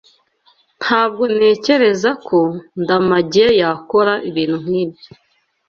Ntabwo 0.81 1.23
ntekereza 1.35 2.11
ko 2.27 2.39
Ndamage 2.81 3.45
yakora 3.61 4.13
ikintu 4.29 4.55
nkicyo. 4.63 5.11